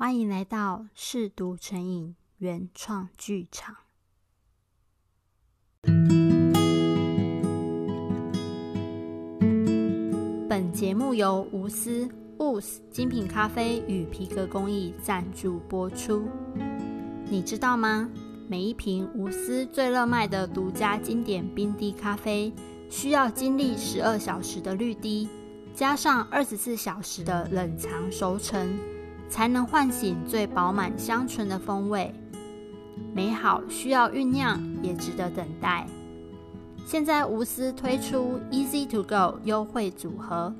[0.00, 3.76] 欢迎来到嗜读成瘾原创剧场。
[10.48, 12.08] 本节目由无私
[12.38, 16.26] WOOZ 精品咖啡与皮革工艺赞助播出。
[17.28, 18.08] 你知道吗？
[18.48, 22.50] 每一瓶无私最热卖的独家经典冰滴咖啡，
[22.88, 25.28] 需要经历十二小时的滤滴，
[25.74, 28.78] 加上二十四小时的冷藏熟成。
[29.30, 32.12] 才能唤醒最饱满香醇的风味。
[33.14, 35.86] 美好需要酝酿，也值得等待。
[36.84, 40.52] 现在无私推出 Easy to Go 优惠组合，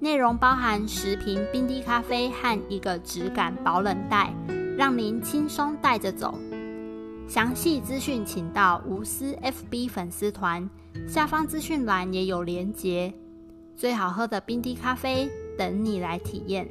[0.00, 4.32] 内容包含十瓶冰滴咖啡和一个质感保冷袋，
[4.76, 6.34] 让您轻松带着走。
[7.28, 10.68] 详细资讯请到无私 FB 粉丝团，
[11.06, 13.12] 下方资讯栏也有连结。
[13.74, 16.66] 最好喝的冰滴咖啡等你来体验。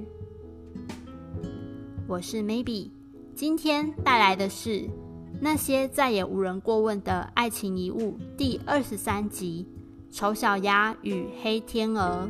[2.08, 2.92] 我是 Maybe，
[3.34, 4.88] 今天带来的是
[5.42, 9.66] 那些再也无人过问的爱情遗物第二十三集
[10.16, 12.30] 《丑小鸭与黑天鹅》。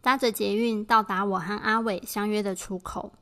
[0.00, 3.12] 搭着捷运到达我和阿伟相约的出口，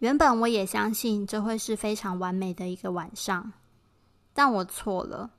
[0.00, 3.52] 原本我也相信这会是非常完美的一个晚上，
[4.34, 5.30] 但我错了，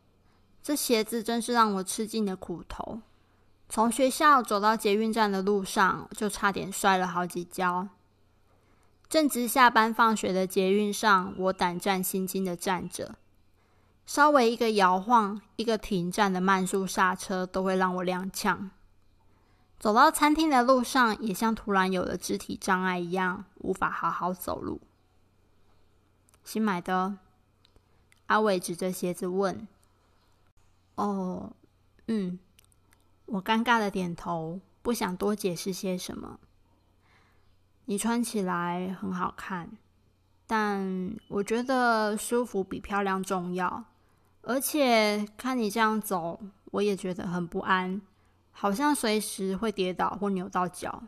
[0.63, 3.01] 这鞋子真是让我吃尽了苦头。
[3.73, 7.87] 从学校走到捷运站的路上，就差点摔了好几跤。
[9.09, 13.15] 正值下班放学的捷运上，我胆战心惊的站着，
[14.05, 18.69] 稍微一个摇晃、一个停站的慢速刹车，都会让我踉跄。
[19.79, 24.79] 走到餐厅的路上，也像突然有了肢体障碍一样，无法好好走路。
[26.43, 27.17] 新买的？
[28.27, 29.67] 阿伟指着鞋子问
[30.93, 31.53] ：“哦，
[32.05, 32.37] 嗯。”
[33.25, 36.39] 我尴尬的点头，不想多解释些什么。
[37.85, 39.69] 你穿起来很好看，
[40.47, 43.85] 但我觉得舒服比漂亮重要。
[44.41, 48.01] 而且看你这样走，我也觉得很不安，
[48.51, 51.03] 好像随时会跌倒或扭到脚。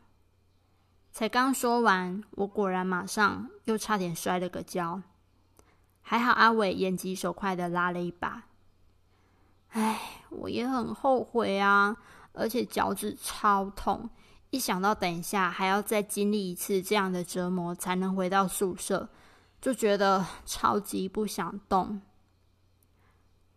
[1.12, 5.02] 才刚说完，我果然马上又差点摔了个跤。
[6.02, 8.46] 还好阿伟眼疾手快的拉了一把。
[9.75, 10.00] 唉，
[10.30, 11.97] 我也很后悔啊，
[12.31, 14.09] 而且脚趾超痛，
[14.50, 19.09] 一想到等一下还要再经历一次这样的折磨才能回到宿舍，
[19.59, 22.02] 就觉得超级不想动。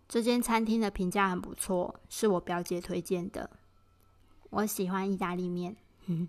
[0.09, 3.51] 这间餐厅的评价很不错，是我表姐推荐的。
[4.51, 5.77] 我喜欢意大利面。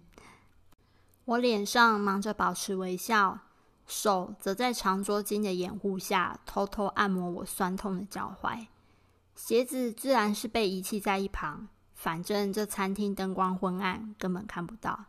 [1.25, 3.39] 我脸上忙着保持微笑，
[3.88, 8.67] 手则在长桌巾的掩护下偷偷按摩我酸痛的脚踝。
[9.39, 15.05] 鞋子自然是被遗弃在一旁，反正这餐厅灯光昏暗，根本看不到。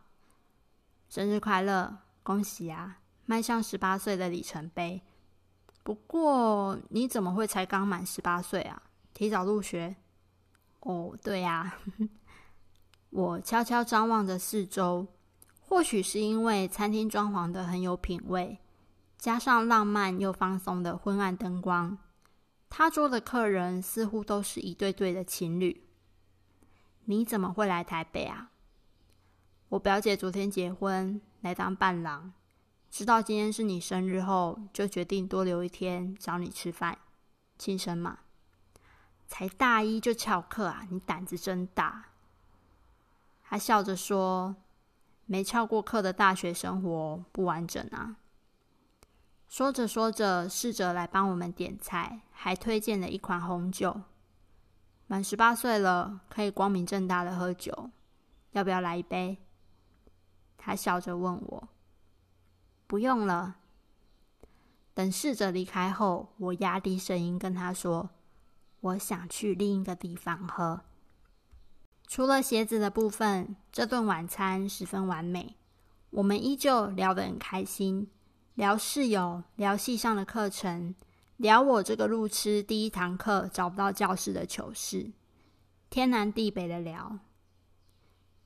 [1.09, 5.01] 生日快乐，恭喜啊，迈向十八岁的里程碑。
[5.83, 8.81] 不过你怎么会才刚满十八岁啊？
[9.13, 9.97] 提早入学？
[10.79, 11.75] 哦，对呀。
[13.11, 15.05] 我悄悄张望着四周，
[15.59, 18.57] 或许是因为餐厅装潢得很有品味，
[19.17, 21.97] 加上浪漫又放松的昏暗灯光。
[22.73, 25.83] 他桌的客人似乎都是一对对的情侣。
[27.03, 28.49] 你怎么会来台北啊？
[29.67, 32.31] 我表姐昨天结婚，来当伴郎。
[32.89, 36.97] 知道今天是你生日后，就决定多留一天找你吃饭，
[37.57, 38.19] 庆生嘛。
[39.27, 40.87] 才大一就翘课啊？
[40.89, 42.05] 你胆子真大。
[43.43, 44.55] 他笑着说
[45.27, 48.15] ：“没翘过课的大学生活不完整啊。”
[49.61, 54.01] 说着说着，侍者来帮我们点菜，还推荐了一款红酒。
[55.05, 57.91] 满十八岁了，可以光明正大的喝酒，
[58.53, 59.37] 要不要来一杯？
[60.57, 61.69] 他笑着问我。
[62.87, 63.57] 不用了。
[64.95, 68.09] 等侍者离开后，我压低声音跟他说
[68.81, 70.81] ：“我想去另一个地方喝。”
[72.09, 75.55] 除了鞋子的部分，这顿晚餐十分完美。
[76.09, 78.09] 我们依旧聊得很开心。
[78.55, 80.93] 聊室友，聊系上的课程，
[81.37, 85.13] 聊我这个路痴第一堂课找不到教室的糗事，
[85.89, 87.17] 天南地北的聊。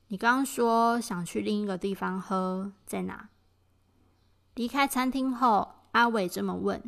[0.06, 3.30] 你刚刚说想去另一个地方喝，在哪？
[4.54, 6.80] 离开餐厅后，阿伟这么问。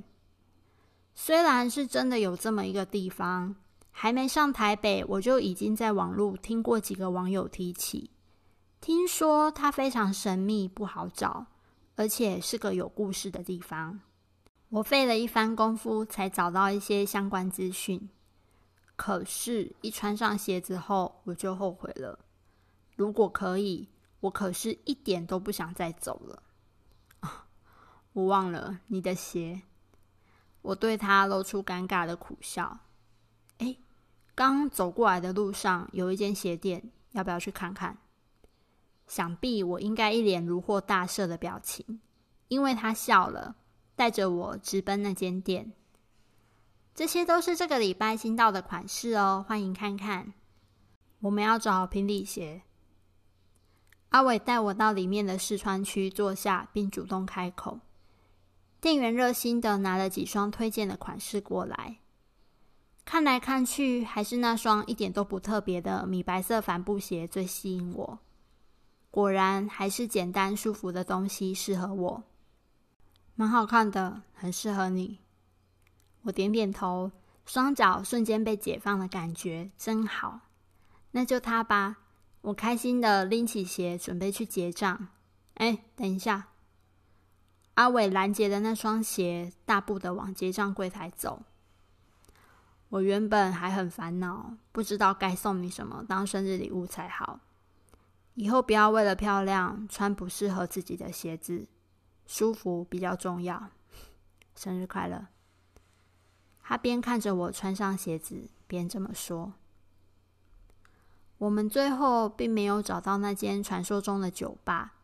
[1.12, 3.56] 虽然是真的有这么一个地方，
[3.90, 8.12] 还没上台北，我就已经在网络听过几个网友提起，
[8.80, 11.46] 听说它非常神秘，不好找。
[11.98, 13.98] 而且是个有故事的地方，
[14.68, 18.08] 我费了一番功夫才找到一些相关资讯。
[18.94, 22.20] 可是，一穿上鞋子后，我就后悔了。
[22.94, 23.88] 如果可以，
[24.20, 26.44] 我可是一点都不想再走了。
[28.14, 29.62] 我忘了你的鞋。
[30.62, 32.78] 我对他露出尴尬的苦笑。
[33.58, 33.76] 哎，
[34.36, 37.98] 刚走过来的路上有一间鞋店，要不要去看看？
[39.08, 42.00] 想必我应该一脸如获大赦的表情，
[42.46, 43.56] 因为他笑了，
[43.96, 45.72] 带着我直奔那间店。
[46.94, 50.34] 这些都是这个礼拜新到的款式哦，欢迎看看。
[51.20, 52.62] 我们要找平底鞋。
[54.10, 57.80] 阿伟带我到里面的试穿区坐下，并主动开口。
[58.80, 61.98] 店员热心的拿了几双推荐的款式过来，
[63.04, 68.18] 看来看去，还是那双一点都不特别的米白色帆布鞋最吸引我。
[69.10, 72.22] 果然，还是简单舒服的东西适合我。
[73.34, 75.20] 蛮好看的，很适合你。
[76.22, 77.10] 我点点头，
[77.46, 80.40] 双脚瞬间被解放的感觉真好。
[81.12, 81.98] 那就它吧。
[82.42, 85.08] 我开心的拎起鞋，准备去结账。
[85.54, 86.48] 哎，等一下。
[87.74, 91.42] 阿伟拦截的那双鞋，大步的往结账柜台走。
[92.90, 97.40] 我原本还很烦恼，不知道该送你什么当生日礼物才好。
[98.38, 101.66] 以后不要为了漂亮穿不适合自己的鞋子，
[102.24, 103.70] 舒服比较重要。
[104.54, 105.26] 生日快乐！
[106.62, 109.54] 他边看着我穿上鞋子，边这么说。
[111.38, 114.94] 我们最后并没有找到那间传说中的酒吧。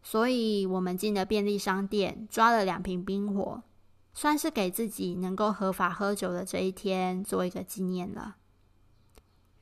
[0.00, 3.64] 所以，我们进了便利商店，抓了两瓶冰火，
[4.12, 8.36] 算是给自己能够合法喝酒的这一天做一个纪念了。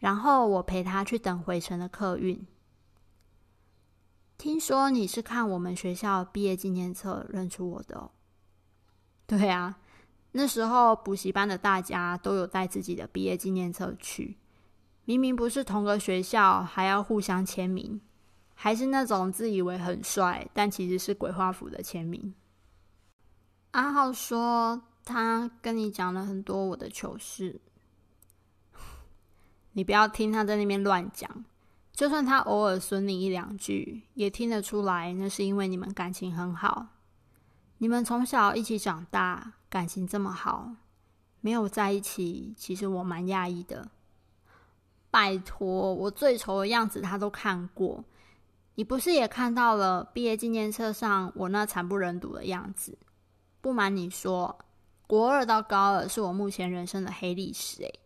[0.00, 2.46] 然后，我陪他去等回程的客运。
[4.42, 8.10] 听说你是看我们学校毕业纪念册认出我的哦？
[9.24, 9.78] 对啊，
[10.32, 14.36] 那时候补习班的大家都有带自己的毕业纪念册去，
[15.04, 18.00] 明明不是同个学校，还要互相签名。
[18.54, 22.34] 还是那种自以为很帅，但其实是鬼画符的签名。
[23.70, 27.60] 阿浩说他跟你讲了很多我的糗事，
[29.74, 31.44] 你不要听他在那边乱讲。
[32.02, 36.88] 就算他偶尔损你一两句，也听得出来那是因为你们感情很好。
[37.78, 40.72] 你们从小一起长大，感情这么好，
[41.40, 43.88] 没有在一起，其实我蛮讶异的。
[45.12, 48.04] 拜托，我最丑的样子他都看过。
[48.74, 52.98] 你不是也看到了毕业纪念册上我那惨不忍睹的样子？
[53.60, 54.58] 不瞒你说，
[55.06, 57.84] 国二到高二是我目前人生的黑历史。
[57.84, 58.00] 诶，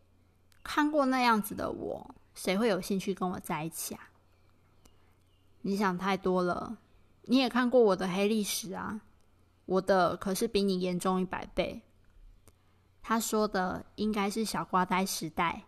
[0.63, 4.11] 看过那样子的我，谁会有兴趣跟我在一起啊？
[5.63, 6.79] 你想太多了。
[7.23, 9.01] 你也看过我的黑历史啊，
[9.65, 11.83] 我的可是比你严重一百倍。
[13.03, 15.65] 他说的应该是小瓜呆时代，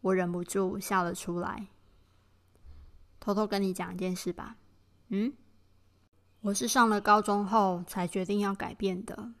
[0.00, 1.66] 我忍不住笑了出来。
[3.18, 4.56] 偷偷跟你讲一件事吧，
[5.08, 5.32] 嗯，
[6.40, 9.32] 我是上了高中后才决定要改变的。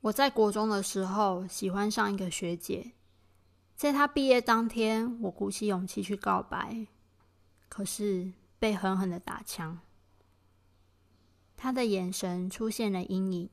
[0.00, 2.92] 我在国中的时候喜欢上一个学姐，
[3.76, 6.86] 在他毕业当天，我鼓起勇气去告白，
[7.68, 9.78] 可是被狠狠的打枪。
[11.56, 13.50] 他的眼神出现了阴影，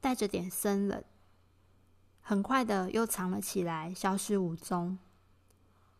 [0.00, 1.02] 带着点森冷，
[2.20, 4.98] 很快的又藏了起来，消失无踪。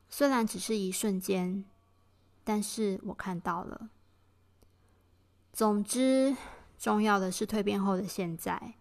[0.08, 1.64] 虽然只是一瞬间。
[2.44, 3.88] 但是我看到了。
[5.52, 6.36] 总之，
[6.76, 8.74] 重要的是蜕变后的现在，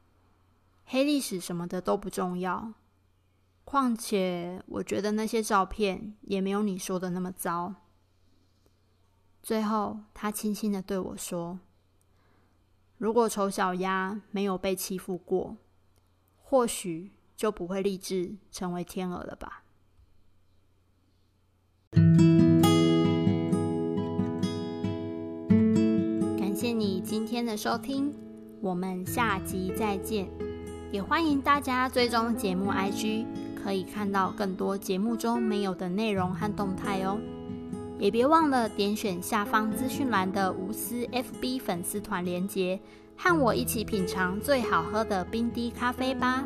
[0.84, 2.74] 黑历史什么的都不重要。
[3.72, 7.76] 况且，我觉得那些照片也没有你说的那么糟。
[9.42, 11.58] 最后，他轻轻的对我说
[13.00, 15.56] ：“如果丑小鸭没有被欺负过，
[16.36, 19.64] 或许就不会立志成为天鹅了吧。”
[26.38, 28.14] 感谢你今天的收听，
[28.60, 30.30] 我们下集再见。
[30.92, 33.26] 也欢迎大家追踪节目 IG，
[33.64, 37.20] 可以看到更多节目中没有的内容和动态哦。
[38.00, 42.80] 也别忘了点选下方资讯栏的无私 FB 粉丝团连接，
[43.16, 46.44] 和我一起品尝最好喝的冰滴咖啡吧。